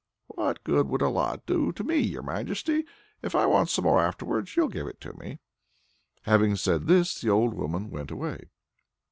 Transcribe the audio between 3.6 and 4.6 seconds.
some more afterwards,